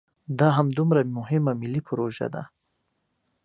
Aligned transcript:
دا 0.39 0.47
همدومره 0.57 1.01
مهمه 1.17 1.53
ملي 1.61 1.81
پروژه 1.87 2.27
ده. 2.33 2.43